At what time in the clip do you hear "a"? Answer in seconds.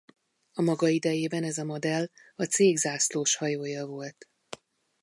0.53-0.61, 1.57-1.63, 2.35-2.43